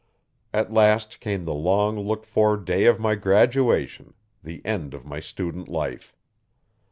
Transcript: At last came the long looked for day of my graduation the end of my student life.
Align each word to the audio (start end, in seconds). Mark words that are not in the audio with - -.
At 0.51 0.73
last 0.73 1.19
came 1.19 1.45
the 1.45 1.53
long 1.53 1.95
looked 1.99 2.25
for 2.25 2.57
day 2.57 2.85
of 2.85 2.99
my 2.99 3.13
graduation 3.13 4.15
the 4.43 4.65
end 4.65 4.95
of 4.95 5.05
my 5.05 5.19
student 5.19 5.67
life. 5.69 6.15